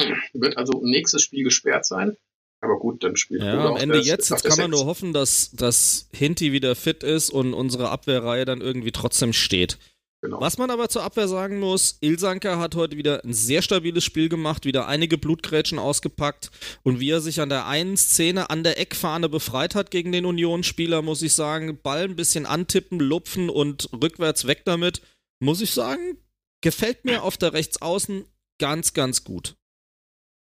Hm, 0.00 0.16
wird 0.34 0.56
also 0.56 0.82
nächstes 0.82 1.22
Spiel 1.22 1.44
gesperrt 1.44 1.86
sein. 1.86 2.16
Aber 2.60 2.78
gut, 2.78 3.04
dann 3.04 3.16
spielt 3.16 3.42
Ja, 3.42 3.66
am 3.66 3.76
Ende 3.76 3.98
jetzt, 3.98 4.30
jetzt 4.30 4.44
kann 4.44 4.58
man 4.58 4.70
nur 4.70 4.86
hoffen, 4.86 5.12
dass, 5.12 5.50
dass 5.52 6.08
Hinti 6.12 6.52
wieder 6.52 6.74
fit 6.74 7.02
ist 7.02 7.30
und 7.30 7.54
unsere 7.54 7.90
Abwehrreihe 7.90 8.44
dann 8.44 8.60
irgendwie 8.60 8.92
trotzdem 8.92 9.32
steht. 9.32 9.78
Genau. 10.22 10.40
Was 10.40 10.56
man 10.58 10.70
aber 10.70 10.88
zur 10.88 11.02
Abwehr 11.02 11.28
sagen 11.28 11.60
muss, 11.60 11.98
Ilsanker 12.00 12.58
hat 12.58 12.74
heute 12.74 12.96
wieder 12.96 13.22
ein 13.22 13.34
sehr 13.34 13.62
stabiles 13.62 14.02
Spiel 14.02 14.28
gemacht, 14.28 14.64
wieder 14.64 14.88
einige 14.88 15.18
Blutgrätschen 15.18 15.78
ausgepackt 15.78 16.50
und 16.82 17.00
wie 17.00 17.10
er 17.10 17.20
sich 17.20 17.40
an 17.40 17.50
der 17.50 17.66
einen 17.66 17.96
Szene 17.96 18.48
an 18.50 18.64
der 18.64 18.80
Eckfahne 18.80 19.28
befreit 19.28 19.74
hat 19.74 19.90
gegen 19.90 20.12
den 20.12 20.24
Unionsspieler, 20.24 21.02
muss 21.02 21.22
ich 21.22 21.34
sagen, 21.34 21.78
Ball 21.82 22.04
ein 22.04 22.16
bisschen 22.16 22.46
antippen, 22.46 22.98
lupfen 22.98 23.50
und 23.50 23.90
rückwärts 23.92 24.46
weg 24.46 24.62
damit, 24.64 25.02
muss 25.38 25.60
ich 25.60 25.72
sagen, 25.72 26.18
gefällt 26.62 27.04
mir 27.04 27.22
auf 27.22 27.36
der 27.36 27.52
Rechtsaußen 27.52 28.24
ganz, 28.58 28.94
ganz 28.94 29.22
gut. 29.22 29.56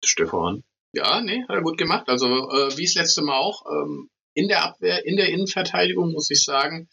Stefan. 0.05 0.63
Ja, 0.93 1.21
nee, 1.21 1.43
hat 1.43 1.57
er 1.57 1.63
gut 1.63 1.77
gemacht. 1.77 2.09
Also 2.09 2.27
äh, 2.27 2.77
wie 2.77 2.85
das 2.85 2.95
letzte 2.95 3.23
Mal 3.23 3.37
auch, 3.37 3.67
ähm, 3.71 4.09
in 4.33 4.49
der 4.49 4.65
Abwehr, 4.65 5.05
in 5.05 5.17
der 5.17 5.29
Innenverteidigung, 5.29 6.13
muss 6.13 6.31
ich 6.31 6.45
sagen, 6.45 6.89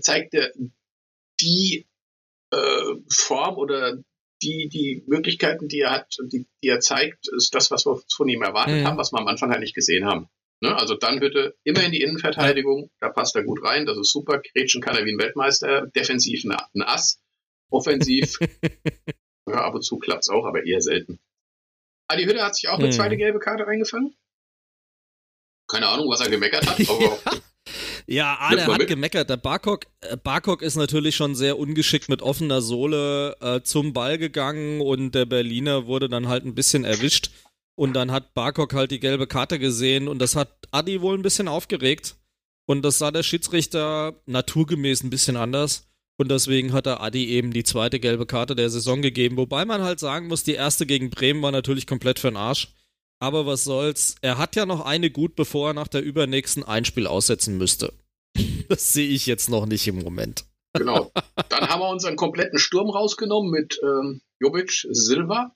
zeigt 0.00 0.34
er 0.34 0.52
die 1.42 1.86
äh, 2.52 2.94
Form 3.10 3.56
oder 3.56 3.98
die, 4.42 4.68
die 4.68 5.04
Möglichkeiten, 5.06 5.68
die 5.68 5.80
er 5.80 5.90
hat, 5.92 6.16
die, 6.32 6.46
die 6.62 6.68
er 6.68 6.80
zeigt, 6.80 7.28
ist 7.36 7.54
das, 7.54 7.70
was 7.70 7.86
wir 7.86 8.00
von 8.14 8.28
ihm 8.28 8.42
erwartet 8.42 8.80
mhm. 8.80 8.86
haben, 8.86 8.98
was 8.98 9.12
wir 9.12 9.20
am 9.20 9.28
Anfang 9.28 9.50
halt 9.50 9.60
nicht 9.60 9.74
gesehen 9.74 10.06
haben. 10.06 10.28
Ne? 10.60 10.76
Also 10.76 10.94
dann 10.94 11.20
bitte 11.20 11.56
immer 11.64 11.84
in 11.84 11.92
die 11.92 12.02
Innenverteidigung, 12.02 12.90
da 13.00 13.08
passt 13.08 13.36
er 13.36 13.44
gut 13.44 13.64
rein, 13.64 13.86
das 13.86 13.98
ist 13.98 14.12
super. 14.12 14.40
Gretchen 14.40 14.80
kann 14.80 14.96
er 14.96 15.04
wie 15.04 15.12
ein 15.12 15.18
Weltmeister, 15.18 15.86
defensiv 15.88 16.44
ein, 16.44 16.82
Ass, 16.82 17.20
offensiv, 17.70 18.38
ja, 19.48 19.54
ab 19.54 19.74
und 19.74 19.82
zu 19.82 19.98
klappt 19.98 20.22
es 20.22 20.28
auch, 20.28 20.44
aber 20.44 20.64
eher 20.64 20.80
selten. 20.80 21.20
Adi 22.08 22.24
Hütte 22.24 22.44
hat 22.44 22.54
sich 22.54 22.68
auch 22.68 22.78
eine 22.78 22.88
mhm. 22.88 22.92
zweite 22.92 23.16
gelbe 23.16 23.38
Karte 23.38 23.66
reingefangen. 23.66 24.14
Keine 25.68 25.88
Ahnung, 25.88 26.08
was 26.08 26.20
er 26.20 26.30
gemeckert 26.30 26.66
hat, 26.66 26.88
aber 26.88 27.18
Ja, 28.06 28.38
der 28.50 28.66
hat 28.66 28.78
mit. 28.78 28.88
gemeckert. 28.88 29.30
Der 29.30 29.36
Barkok, 29.36 29.86
äh, 30.00 30.16
Barkok 30.16 30.62
ist 30.62 30.76
natürlich 30.76 31.16
schon 31.16 31.34
sehr 31.34 31.58
ungeschickt 31.58 32.08
mit 32.08 32.22
offener 32.22 32.62
Sohle 32.62 33.36
äh, 33.40 33.62
zum 33.62 33.92
Ball 33.92 34.18
gegangen 34.18 34.80
und 34.80 35.14
der 35.14 35.26
Berliner 35.26 35.86
wurde 35.86 36.08
dann 36.08 36.28
halt 36.28 36.44
ein 36.44 36.54
bisschen 36.54 36.84
erwischt. 36.84 37.30
Und 37.74 37.94
dann 37.94 38.10
hat 38.12 38.34
Barkok 38.34 38.74
halt 38.74 38.90
die 38.90 39.00
gelbe 39.00 39.26
Karte 39.26 39.58
gesehen 39.58 40.08
und 40.08 40.18
das 40.18 40.36
hat 40.36 40.50
Adi 40.70 41.00
wohl 41.00 41.16
ein 41.16 41.22
bisschen 41.22 41.48
aufgeregt. 41.48 42.16
Und 42.66 42.82
das 42.82 42.98
sah 42.98 43.10
der 43.10 43.22
Schiedsrichter 43.22 44.14
naturgemäß 44.26 45.02
ein 45.02 45.10
bisschen 45.10 45.36
anders. 45.36 45.88
Und 46.16 46.30
deswegen 46.30 46.72
hat 46.72 46.86
er 46.86 47.00
Adi 47.00 47.28
eben 47.30 47.52
die 47.52 47.64
zweite 47.64 47.98
gelbe 47.98 48.26
Karte 48.26 48.54
der 48.54 48.70
Saison 48.70 49.02
gegeben. 49.02 49.36
Wobei 49.36 49.64
man 49.64 49.82
halt 49.82 49.98
sagen 49.98 50.28
muss, 50.28 50.44
die 50.44 50.54
erste 50.54 50.86
gegen 50.86 51.10
Bremen 51.10 51.42
war 51.42 51.50
natürlich 51.50 51.86
komplett 51.86 52.18
für 52.18 52.28
den 52.28 52.36
Arsch. 52.36 52.68
Aber 53.22 53.46
was 53.46 53.62
soll's. 53.62 54.16
Er 54.20 54.36
hat 54.36 54.56
ja 54.56 54.66
noch 54.66 54.84
eine 54.84 55.08
gut, 55.08 55.36
bevor 55.36 55.68
er 55.68 55.74
nach 55.74 55.86
der 55.86 56.02
übernächsten 56.02 56.64
Einspiel 56.64 57.06
aussetzen 57.06 57.56
müsste. 57.56 57.92
Das 58.68 58.92
sehe 58.92 59.08
ich 59.08 59.26
jetzt 59.26 59.50
noch 59.50 59.66
nicht 59.66 59.86
im 59.86 59.98
Moment. 60.02 60.44
Genau. 60.72 61.12
Dann 61.50 61.68
haben 61.68 61.80
wir 61.80 61.90
unseren 61.90 62.16
kompletten 62.16 62.58
Sturm 62.58 62.88
rausgenommen 62.88 63.50
mit 63.50 63.78
ähm, 63.82 64.22
Jovic, 64.40 64.86
Silva 64.90 65.54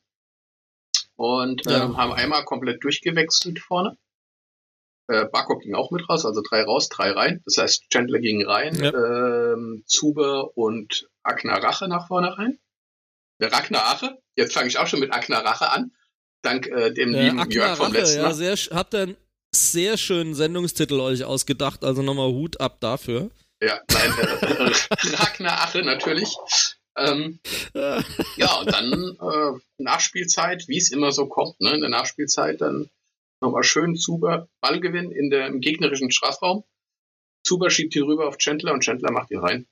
und 1.15 1.67
ähm, 1.67 1.73
ja. 1.73 1.97
haben 1.97 2.13
einmal 2.13 2.45
komplett 2.45 2.85
durchgewechselt 2.85 3.59
vorne. 3.59 3.97
Äh, 5.09 5.25
Barkok 5.25 5.63
ging 5.63 5.75
auch 5.75 5.91
mit 5.91 6.07
raus, 6.11 6.27
also 6.27 6.43
drei 6.47 6.63
raus, 6.63 6.91
drei 6.91 7.13
rein. 7.13 7.43
Das 7.47 7.57
heißt, 7.57 7.89
Chandler 7.91 8.19
ging 8.19 8.45
rein, 8.45 8.75
ja. 8.77 8.93
ähm, 9.55 9.83
Zuber 9.87 10.57
und 10.57 11.09
Agner 11.23 11.63
Rache 11.63 11.89
nach 11.89 12.07
vorne 12.07 12.37
rein. 12.37 12.59
Der 13.41 13.51
Ragnar 13.51 13.83
Rache, 13.83 14.19
jetzt 14.37 14.53
fange 14.53 14.69
ich 14.69 14.79
auch 14.79 14.87
schon 14.87 15.01
mit 15.01 15.13
Agner 15.13 15.45
Rache 15.45 15.71
an 15.71 15.91
dank 16.43 16.67
äh, 16.67 16.93
dem 16.93 17.15
äh, 17.15 17.25
lieben 17.25 17.41
Akna 17.41 17.55
Jörg 17.55 17.77
vom 17.77 17.87
Rache, 17.87 17.99
letzten 17.99 18.23
Mal. 18.23 18.29
Ja, 18.29 18.35
sehr, 18.35 18.57
habt 18.77 18.95
ihr 18.95 19.01
einen 19.01 19.17
sehr 19.55 19.97
schönen 19.97 20.35
Sendungstitel 20.35 21.01
euch 21.01 21.25
ausgedacht, 21.25 21.85
also 21.85 22.03
nochmal 22.03 22.29
Hut 22.29 22.61
ab 22.61 22.81
dafür. 22.81 23.31
Ja, 23.63 23.81
nein, 23.91 24.13
äh, 24.19 25.17
Ragnar 25.17 25.63
Ache 25.63 25.83
natürlich. 25.83 26.37
Ähm, 26.97 27.41
ja, 27.75 28.61
und 28.61 28.73
dann 28.73 29.17
äh, 29.21 29.61
Nachspielzeit, 29.79 30.69
wie 30.69 30.79
es 30.79 30.91
immer 30.91 31.13
so 31.13 31.27
kommt, 31.27 31.61
ne? 31.61 31.75
in 31.75 31.81
der 31.81 31.91
Nachspielzeit 31.91 32.61
dann 32.61 32.91
nochmal 33.41 33.65
schön 33.65 33.97
Zuber, 33.97 34.49
Ballgewinn 34.61 35.11
in 35.11 35.31
der, 35.31 35.47
im 35.47 35.61
gegnerischen 35.61 36.11
Strafraum. 36.11 36.65
Zuber 37.45 37.71
schiebt 37.71 37.95
ihn 37.97 38.05
rüber 38.05 38.29
auf 38.29 38.39
Chandler 38.39 38.73
und 38.73 38.83
Chandler 38.83 39.13
macht 39.13 39.31
ihn 39.31 39.39
rein. 39.39 39.67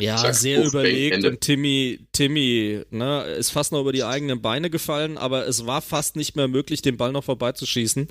Ja, 0.00 0.16
Zack, 0.16 0.34
sehr 0.34 0.64
überlegt 0.64 1.24
und 1.24 1.40
Timmy, 1.40 2.00
Timmy, 2.12 2.82
ne, 2.90 3.24
ist 3.38 3.50
fast 3.50 3.72
noch 3.72 3.80
über 3.80 3.92
die 3.92 4.04
eigenen 4.04 4.40
Beine 4.42 4.70
gefallen, 4.70 5.18
aber 5.18 5.46
es 5.46 5.66
war 5.66 5.82
fast 5.82 6.16
nicht 6.16 6.36
mehr 6.36 6.48
möglich, 6.48 6.82
den 6.82 6.96
Ball 6.96 7.12
noch 7.12 7.24
vorbeizuschießen. 7.24 8.08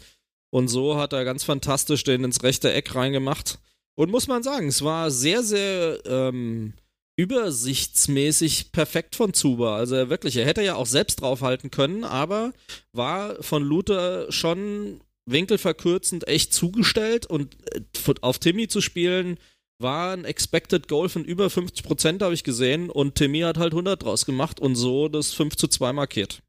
Und 0.52 0.68
so 0.68 0.98
hat 0.98 1.14
er 1.14 1.26
ganz 1.26 1.44
fantastisch 1.44 2.04
den 2.04 2.24
ins 2.24 2.44
rechte 2.44 2.72
Eck 2.74 2.96
reingemacht. 2.96 3.60
Und 3.96 4.12
muss 4.12 4.28
man 4.28 4.44
sagen, 4.44 4.68
es 4.68 4.84
war 4.84 5.12
sehr, 5.12 5.44
sehr 5.44 6.00
ähm, 6.06 6.74
übersichtsmäßig 7.18 8.72
perfekt 8.72 9.16
von 9.16 9.34
Zuba. 9.34 9.76
Also 9.76 10.10
wirklich, 10.10 10.38
er 10.38 10.46
hätte 10.46 10.62
ja 10.62 10.76
auch 10.76 10.86
selbst 10.86 11.22
draufhalten 11.22 11.70
können, 11.70 12.06
aber 12.06 12.54
war 12.94 13.44
von 13.44 13.62
Luther 13.62 14.32
schon 14.32 15.02
winkelverkürzend 15.26 16.28
echt 16.28 16.54
zugestellt 16.54 17.26
und 17.26 17.58
äh, 17.74 18.14
auf 18.22 18.40
Timmy 18.40 18.68
zu 18.68 18.82
spielen, 18.82 19.38
war 19.80 20.14
ein 20.14 20.26
Expected 20.26 20.88
Goal 20.88 21.10
von 21.10 21.26
über 21.26 21.50
50 21.50 21.84
Prozent, 21.84 22.22
habe 22.22 22.34
ich 22.34 22.44
gesehen. 22.44 22.90
Und 22.90 23.16
Timmy 23.16 23.40
hat 23.42 23.58
halt 23.58 23.74
100 23.74 24.04
draus 24.04 24.26
gemacht 24.26 24.60
und 24.60 24.76
so 24.76 25.08
das 25.08 25.34
5 25.34 25.56
zu 25.56 25.68
2 25.68 25.94
markiert. 25.94 26.42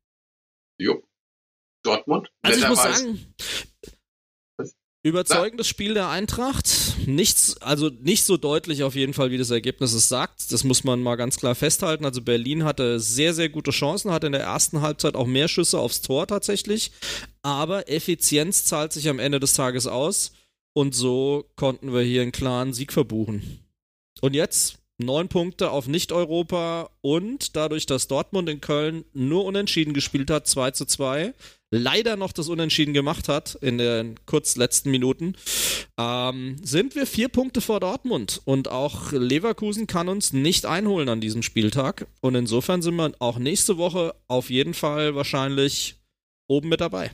Jo. 0.79 1.03
Dortmund? 1.83 2.31
Also 2.43 2.61
ich 2.61 2.69
muss 2.69 2.83
sagen, 2.83 3.35
überzeugendes 5.03 5.67
Spiel 5.67 5.95
der 5.95 6.09
Eintracht. 6.09 6.69
Nichts, 7.07 7.57
also 7.63 7.89
nicht 7.89 8.25
so 8.25 8.37
deutlich 8.37 8.83
auf 8.83 8.95
jeden 8.95 9.15
Fall, 9.15 9.31
wie 9.31 9.39
das 9.39 9.51
Ergebnis 9.51 9.95
es 9.95 10.09
sagt. 10.09 10.53
Das 10.53 10.65
muss 10.65 10.85
man 10.85 11.01
mal 11.03 11.17
ganz 11.17 11.37
klar 11.37 11.55
festhalten. 11.55 12.05
Also 12.05 12.21
Berlin 12.21 12.65
hatte 12.65 13.01
sehr, 13.01 13.33
sehr 13.33 13.49
gute 13.49 13.71
Chancen, 13.71 14.11
hatte 14.11 14.27
in 14.27 14.33
der 14.33 14.43
ersten 14.43 14.83
Halbzeit 14.83 15.15
auch 15.15 15.27
mehr 15.27 15.49
Schüsse 15.49 15.79
aufs 15.79 16.03
Tor 16.03 16.27
tatsächlich. 16.27 16.93
Aber 17.43 17.89
Effizienz 17.89 18.65
zahlt 18.65 18.93
sich 18.93 19.09
am 19.09 19.19
Ende 19.19 19.41
des 19.41 19.55
Tages 19.55 19.87
aus. 19.87 20.33
Und 20.73 20.95
so 20.95 21.51
konnten 21.57 21.93
wir 21.93 22.03
hier 22.03 22.23
einen 22.23 22.33
klaren 22.33 22.73
Sieg 22.73 22.93
verbuchen. 22.93 23.61
Und 24.21 24.35
jetzt 24.35 24.81
neun 24.99 25.29
Punkte 25.29 25.71
auf 25.71 25.89
Nicht-Europa 25.89 26.91
und 27.01 27.57
dadurch, 27.57 27.87
dass 27.87 28.09
Dortmund 28.09 28.49
in 28.49 28.61
Köln 28.61 29.05
nur 29.13 29.45
unentschieden 29.45 29.95
gespielt 29.95 30.31
hat, 30.31 30.47
2 30.47 30.73
zu 30.73 30.85
2, 30.85 31.35
leider 31.71 32.17
noch 32.17 32.33
das 32.33 32.49
Unentschieden 32.49 32.95
gemacht 32.95 33.29
hat 33.29 33.57
in 33.61 33.79
den 33.79 34.21
kurz 34.27 34.57
letzten 34.57 34.91
Minuten, 34.91 35.35
ähm, 35.99 36.57
sind 36.63 36.95
wir 36.95 37.07
vier 37.07 37.29
Punkte 37.29 37.61
vor 37.61 37.81
Dortmund 37.81 38.43
und 38.45 38.69
auch 38.69 39.13
Leverkusen 39.13 39.87
kann 39.87 40.09
uns 40.09 40.33
nicht 40.33 40.67
einholen 40.67 41.09
an 41.09 41.21
diesem 41.21 41.43
Spieltag 41.43 42.07
und 42.21 42.35
insofern 42.35 42.83
sind 42.83 42.97
wir 42.97 43.13
auch 43.19 43.39
nächste 43.39 43.79
Woche 43.79 44.15
auf 44.29 44.51
jeden 44.51 44.75
Fall 44.75 45.15
wahrscheinlich 45.15 45.97
oben 46.47 46.69
mit 46.69 46.81
dabei. 46.81 47.11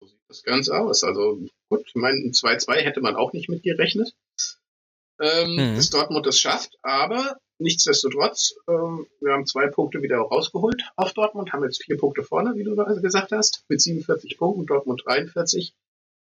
So 0.00 0.06
sieht 0.06 0.20
das 0.28 0.42
Ganze 0.42 0.78
aus. 0.78 1.02
Also 1.02 1.46
Gut, 1.72 1.86
ich 1.86 1.94
meine, 1.94 2.18
ein 2.18 2.32
2-2 2.32 2.82
hätte 2.82 3.00
man 3.00 3.16
auch 3.16 3.32
nicht 3.32 3.48
mit 3.48 3.62
gerechnet, 3.62 4.14
ähm, 5.18 5.52
mhm. 5.54 5.76
dass 5.76 5.88
Dortmund 5.88 6.26
das 6.26 6.38
schafft, 6.38 6.76
aber 6.82 7.38
nichtsdestotrotz, 7.58 8.52
ähm, 8.68 9.06
wir 9.22 9.32
haben 9.32 9.46
zwei 9.46 9.68
Punkte 9.68 10.02
wieder 10.02 10.18
rausgeholt 10.18 10.82
auf 10.96 11.14
Dortmund, 11.14 11.54
haben 11.54 11.64
jetzt 11.64 11.82
vier 11.82 11.96
Punkte 11.96 12.24
vorne, 12.24 12.56
wie 12.56 12.62
du 12.62 12.74
gesagt 13.00 13.32
hast, 13.32 13.64
mit 13.68 13.80
47 13.80 14.36
Punkten, 14.36 14.66
Dortmund 14.66 15.02
43. 15.06 15.72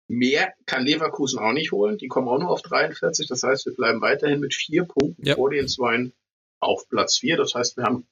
Mehr 0.09 0.55
kann 0.65 0.87
Leverkusen 0.87 1.39
auch 1.39 1.53
nicht 1.53 1.73
holen, 1.73 1.99
die 1.99 2.09
kommen 2.09 2.29
auch 2.29 2.39
nur 2.39 2.49
auf 2.49 2.63
43, 2.63 3.29
das 3.29 3.43
heißt, 3.43 3.67
wir 3.67 3.75
bleiben 3.75 4.01
weiterhin 4.01 4.41
mit 4.41 4.55
vier 4.55 4.85
Punkten 4.85 5.27
ja. 5.27 5.35
vor 5.35 5.51
den 5.51 5.69
zwei 5.69 6.11
auf 6.59 6.89
Platz 6.89 7.19
4, 7.19 7.37
das 7.37 7.55
heißt, 7.55 7.77
wir 7.77 7.85
haben 7.85 8.07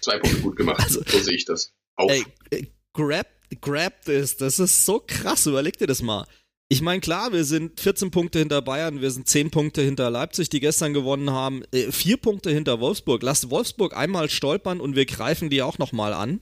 zwei 0.00 0.20
Punkte 0.20 0.42
gut 0.42 0.54
gemacht, 0.54 0.80
also, 0.84 1.02
so 1.04 1.18
sehe 1.18 1.34
ich 1.34 1.44
das. 1.44 1.72
Auf. 1.96 2.08
Ey, 2.12 2.70
grab 2.92 3.35
Grab 3.60 4.04
this. 4.04 4.36
Das 4.36 4.58
ist 4.58 4.84
so 4.84 5.02
krass. 5.06 5.46
Überleg 5.46 5.78
dir 5.78 5.86
das 5.86 6.02
mal. 6.02 6.26
Ich 6.68 6.82
meine, 6.82 7.00
klar, 7.00 7.32
wir 7.32 7.44
sind 7.44 7.78
14 7.78 8.10
Punkte 8.10 8.40
hinter 8.40 8.60
Bayern, 8.60 9.00
wir 9.00 9.12
sind 9.12 9.28
10 9.28 9.52
Punkte 9.52 9.82
hinter 9.82 10.10
Leipzig, 10.10 10.48
die 10.48 10.58
gestern 10.58 10.94
gewonnen 10.94 11.30
haben, 11.30 11.62
äh, 11.72 11.92
4 11.92 12.16
Punkte 12.16 12.50
hinter 12.50 12.80
Wolfsburg. 12.80 13.22
Lass 13.22 13.50
Wolfsburg 13.50 13.96
einmal 13.96 14.28
stolpern 14.28 14.80
und 14.80 14.96
wir 14.96 15.06
greifen 15.06 15.48
die 15.48 15.62
auch 15.62 15.78
nochmal 15.78 16.12
an. 16.12 16.40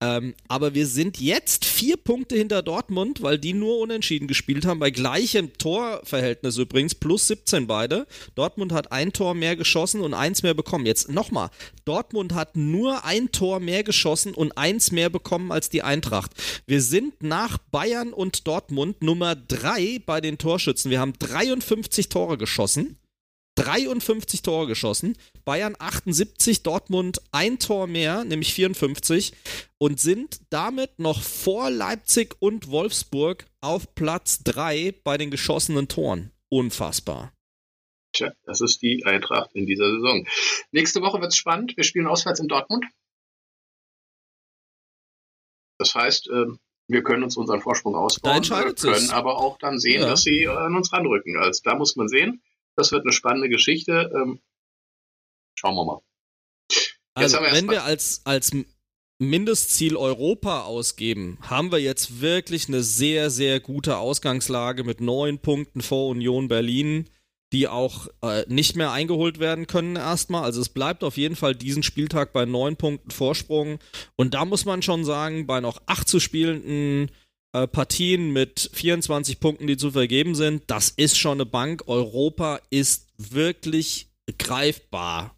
Ähm, 0.00 0.34
aber 0.48 0.74
wir 0.74 0.86
sind 0.86 1.20
jetzt 1.20 1.64
vier 1.64 1.96
Punkte 1.96 2.36
hinter 2.36 2.62
Dortmund, 2.62 3.22
weil 3.22 3.38
die 3.38 3.52
nur 3.52 3.78
unentschieden 3.78 4.28
gespielt 4.28 4.64
haben, 4.66 4.80
bei 4.80 4.90
gleichem 4.90 5.52
Torverhältnis 5.58 6.56
übrigens, 6.56 6.94
plus 6.94 7.26
17 7.28 7.66
beide. 7.66 8.06
Dortmund 8.34 8.72
hat 8.72 8.92
ein 8.92 9.12
Tor 9.12 9.34
mehr 9.34 9.56
geschossen 9.56 10.00
und 10.00 10.14
eins 10.14 10.42
mehr 10.42 10.54
bekommen. 10.54 10.86
Jetzt 10.86 11.10
nochmal, 11.10 11.50
Dortmund 11.84 12.34
hat 12.34 12.56
nur 12.56 13.04
ein 13.04 13.32
Tor 13.32 13.60
mehr 13.60 13.82
geschossen 13.82 14.34
und 14.34 14.56
eins 14.56 14.92
mehr 14.92 15.10
bekommen 15.10 15.52
als 15.52 15.68
die 15.68 15.82
Eintracht. 15.82 16.32
Wir 16.66 16.82
sind 16.82 17.22
nach 17.22 17.58
Bayern 17.58 18.12
und 18.12 18.46
Dortmund 18.46 19.02
Nummer 19.02 19.34
drei 19.34 20.00
bei 20.04 20.20
den 20.20 20.38
Torschützen. 20.38 20.90
Wir 20.90 21.00
haben 21.00 21.14
53 21.18 22.08
Tore 22.08 22.38
geschossen. 22.38 22.99
53 23.64 24.42
Tore 24.42 24.66
geschossen. 24.66 25.16
Bayern 25.44 25.76
78, 25.78 26.62
Dortmund 26.62 27.20
ein 27.32 27.58
Tor 27.58 27.86
mehr, 27.86 28.24
nämlich 28.24 28.54
54 28.54 29.32
und 29.78 30.00
sind 30.00 30.40
damit 30.50 30.98
noch 30.98 31.22
vor 31.22 31.70
Leipzig 31.70 32.36
und 32.40 32.70
Wolfsburg 32.70 33.46
auf 33.60 33.94
Platz 33.94 34.42
3 34.44 34.94
bei 35.04 35.18
den 35.18 35.30
geschossenen 35.30 35.88
Toren. 35.88 36.30
Unfassbar. 36.48 37.32
Tja, 38.12 38.32
das 38.44 38.60
ist 38.60 38.82
die 38.82 39.04
Eintracht 39.04 39.50
in 39.54 39.66
dieser 39.66 39.88
Saison. 39.90 40.26
Nächste 40.72 41.00
Woche 41.00 41.20
wird 41.20 41.30
es 41.30 41.36
spannend. 41.36 41.76
Wir 41.76 41.84
spielen 41.84 42.06
auswärts 42.06 42.40
in 42.40 42.48
Dortmund. 42.48 42.84
Das 45.78 45.94
heißt, 45.94 46.28
ähm, 46.32 46.58
wir 46.88 47.02
können 47.02 47.22
uns 47.22 47.36
unseren 47.36 47.60
Vorsprung 47.60 47.94
ausbauen, 47.94 48.42
wir 48.42 48.74
können 48.74 49.10
aber 49.10 49.38
auch 49.38 49.58
dann 49.58 49.78
sehen, 49.78 50.02
ja. 50.02 50.08
dass 50.08 50.22
sie 50.22 50.48
an 50.48 50.74
uns 50.74 50.92
ranrücken. 50.92 51.38
Also 51.38 51.62
da 51.64 51.76
muss 51.76 51.96
man 51.96 52.08
sehen. 52.08 52.42
Das 52.80 52.92
wird 52.92 53.04
eine 53.04 53.12
spannende 53.12 53.50
Geschichte. 53.50 54.10
Ähm, 54.14 54.40
schauen 55.54 55.74
wir 55.74 55.84
mal. 55.84 56.00
Jetzt 57.18 57.34
also, 57.34 57.40
wir 57.40 57.52
wenn 57.52 57.68
wir 57.68 57.84
als, 57.84 58.22
als 58.24 58.52
Mindestziel 59.18 59.96
Europa 59.96 60.62
ausgeben, 60.62 61.36
haben 61.42 61.72
wir 61.72 61.78
jetzt 61.78 62.22
wirklich 62.22 62.68
eine 62.68 62.82
sehr, 62.82 63.28
sehr 63.28 63.60
gute 63.60 63.98
Ausgangslage 63.98 64.82
mit 64.82 65.02
neun 65.02 65.40
Punkten 65.40 65.82
vor 65.82 66.08
Union 66.08 66.48
Berlin, 66.48 67.10
die 67.52 67.68
auch 67.68 68.08
äh, 68.22 68.46
nicht 68.48 68.76
mehr 68.76 68.92
eingeholt 68.92 69.40
werden 69.40 69.66
können 69.66 69.96
erstmal. 69.96 70.44
Also 70.44 70.62
es 70.62 70.70
bleibt 70.70 71.04
auf 71.04 71.18
jeden 71.18 71.36
Fall 71.36 71.54
diesen 71.54 71.82
Spieltag 71.82 72.32
bei 72.32 72.46
neun 72.46 72.76
Punkten 72.76 73.10
Vorsprung. 73.10 73.78
Und 74.16 74.32
da 74.32 74.46
muss 74.46 74.64
man 74.64 74.80
schon 74.80 75.04
sagen, 75.04 75.46
bei 75.46 75.60
noch 75.60 75.82
acht 75.84 76.08
zu 76.08 76.18
spielenden 76.18 77.10
äh, 77.52 77.66
Partien 77.66 78.32
mit 78.32 78.70
24 78.72 79.40
Punkten, 79.40 79.66
die 79.66 79.76
zu 79.76 79.90
vergeben 79.90 80.34
sind, 80.34 80.64
das 80.68 80.90
ist 80.90 81.18
schon 81.18 81.38
eine 81.38 81.46
Bank. 81.46 81.84
Europa 81.86 82.60
ist 82.70 83.08
wirklich 83.18 84.08
greifbar 84.38 85.36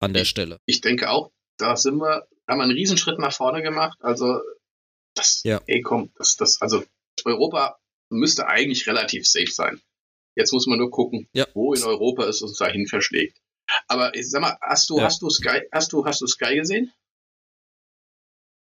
an 0.00 0.12
der 0.12 0.22
ich, 0.22 0.28
Stelle. 0.28 0.58
Ich 0.66 0.80
denke 0.80 1.10
auch, 1.10 1.30
da 1.58 1.76
sind 1.76 1.96
wir, 1.98 2.26
haben 2.48 2.58
wir 2.58 2.64
einen 2.64 2.72
Riesenschritt 2.72 3.18
nach 3.18 3.32
vorne 3.32 3.62
gemacht. 3.62 3.98
Also, 4.00 4.40
das, 5.14 5.42
ja. 5.44 5.60
ey, 5.66 5.80
komm, 5.80 6.12
das, 6.16 6.36
das, 6.36 6.60
also 6.60 6.84
Europa 7.24 7.78
müsste 8.10 8.46
eigentlich 8.46 8.86
relativ 8.86 9.26
safe 9.26 9.50
sein. 9.50 9.80
Jetzt 10.36 10.52
muss 10.52 10.66
man 10.66 10.78
nur 10.78 10.90
gucken, 10.90 11.28
Ja. 11.32 11.46
wo 11.54 11.74
in 11.74 11.82
Europa 11.84 12.24
es 12.26 12.42
uns 12.42 12.58
dahin 12.58 12.86
verschlägt. 12.86 13.38
Aber 13.86 14.14
ich 14.14 14.28
sag 14.28 14.42
mal, 14.42 14.58
hast 14.60 14.90
du, 14.90 14.98
Ja. 14.98 15.04
hast 15.04 15.22
du 15.22 15.30
Sky, 15.30 15.62
hast 15.72 15.92
du, 15.92 16.04
hast 16.04 16.20
du 16.20 16.26
Sky 16.26 16.56
gesehen? 16.56 16.92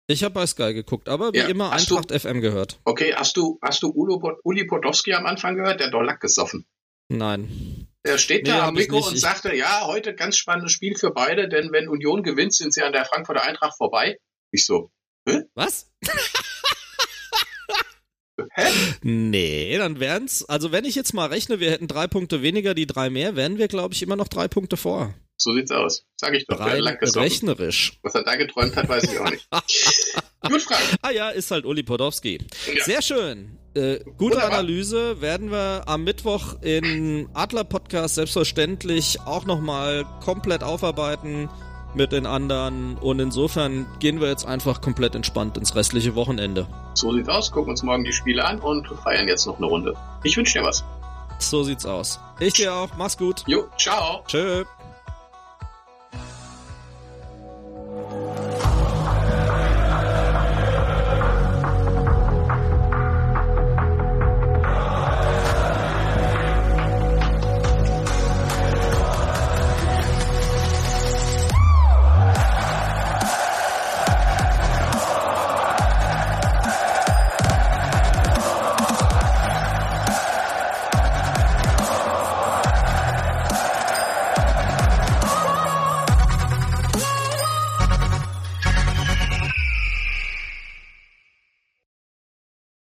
Ich 0.10 0.24
habe 0.24 0.34
bei 0.34 0.48
Sky 0.48 0.74
geguckt, 0.74 1.10
aber 1.10 1.34
wie 1.34 1.38
Ja, 1.40 1.48
immer 1.48 1.70
hast 1.72 1.90
du- 1.90 1.98
Eintracht 1.98 2.18
FM 2.22 2.40
gehört. 2.40 2.80
Okay, 2.86 3.14
hast 3.14 3.36
du, 3.36 3.60
hast 3.62 3.84
du 3.84 3.90
Ulo, 3.90 4.22
Uli 4.44 4.64
Podolski 4.66 5.14
am 5.14 5.26
Anfang 5.26 5.56
gehört? 5.56 5.82
Der 5.82 5.88
hat 5.88 5.94
doch 5.94 6.02
Lack 6.02 6.22
gesoffen. 6.22 6.66
Nein. 7.10 7.88
Der 8.06 8.18
steht 8.18 8.44
Nee, 8.46 8.52
da 8.52 8.68
am 8.68 8.76
Mikro 8.76 9.06
und 9.06 9.18
sagte, 9.18 9.54
ja, 9.54 9.86
heute 9.86 10.16
ganz 10.16 10.38
spannendes 10.38 10.72
Spiel 10.72 10.96
für 10.98 11.12
beide, 11.12 11.50
denn 11.50 11.74
wenn 11.74 11.90
Union 11.90 12.24
gewinnt, 12.24 12.54
sind 12.54 12.74
sie 12.74 12.84
an 12.84 12.94
der 12.94 13.04
Frankfurter 13.04 13.44
Eintracht 13.44 13.76
vorbei. 13.76 14.18
Ich 14.52 14.66
so, 14.66 14.92
Was? 15.56 15.92
hä? 18.54 18.64
Nee, 19.02 19.78
dann 19.78 20.00
wären's, 20.00 20.46
also 20.46 20.72
wenn 20.72 20.86
ich 20.86 20.96
jetzt 20.96 21.14
mal 21.14 21.26
rechne, 21.28 21.60
wir 21.60 21.70
hätten 21.72 21.88
drei 21.90 22.08
Punkte 22.08 22.42
weniger, 22.42 22.74
die 22.74 22.88
drei 22.88 23.10
mehr, 23.10 23.36
wären 23.36 23.58
wir, 23.58 23.68
glaube 23.68 23.94
ich, 23.94 24.02
immer 24.04 24.16
noch 24.16 24.30
drei 24.30 24.48
Punkte 24.48 24.78
vor. 24.78 25.14
So 25.38 25.54
sieht's 25.54 25.72
aus. 25.72 26.04
Sag 26.20 26.34
ich 26.34 26.48
doch, 26.48 26.60
Rein 26.60 26.84
rechnerisch. 26.84 28.00
Was 28.02 28.16
er 28.16 28.24
da 28.24 28.36
geträumt 28.36 28.76
hat, 28.76 28.90
weiß 28.90 29.04
ich 29.04 29.20
auch 29.20 29.30
nicht. 29.30 29.48
Gut, 30.50 30.62
Frank. 30.64 30.82
Ah 31.04 31.12
ja, 31.12 31.30
ist 31.30 31.52
halt 31.52 31.66
Uli 31.66 31.84
Podowski. 31.84 32.40
Ja. 32.76 32.84
Sehr 32.84 33.02
schön. 33.04 33.58
Äh, 33.76 34.00
gute 34.18 34.36
Wunderbar. 34.36 34.52
Analyse 34.54 35.22
werden 35.22 35.52
wir 35.52 35.84
am 35.86 36.04
Mittwoch 36.04 36.56
in 36.62 37.30
Adler 37.36 37.64
Podcast 37.64 38.16
selbstverständlich 38.16 39.20
auch 39.26 39.46
nochmal 39.46 40.06
komplett 40.24 40.64
aufarbeiten 40.64 41.50
mit 41.94 42.12
den 42.12 42.26
anderen 42.26 42.98
und 42.98 43.20
insofern 43.20 43.88
gehen 44.00 44.20
wir 44.20 44.30
jetzt 44.30 44.46
einfach 44.46 44.82
komplett 44.82 45.16
entspannt 45.16 45.58
ins 45.58 45.76
restliche 45.76 46.16
Wochenende. 46.16 46.68
So 46.96 47.14
sieht's 47.14 47.30
aus. 47.30 47.52
Gucken 47.52 47.72
uns 47.72 47.84
morgen 47.84 48.04
die 48.04 48.14
Spiele 48.14 48.44
an 48.44 48.60
und 48.60 48.88
feiern 49.04 49.28
jetzt 49.28 49.46
noch 49.46 49.58
eine 49.58 49.68
Runde. 49.68 49.96
Ich 50.24 50.36
wünsche 50.38 50.60
dir 50.60 50.66
was. 50.66 50.84
So 51.40 51.64
sieht's 51.64 51.86
aus. 51.86 52.20
Ich 52.40 52.54
dir 52.54 52.74
auch. 52.74 52.90
Mach's 52.98 53.18
gut. 53.18 53.44
Jo, 53.48 53.68
ciao. 53.78 54.24
Tschö. 54.28 54.66